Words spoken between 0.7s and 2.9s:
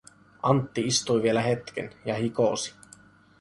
istui vielä hetken ja hikosi.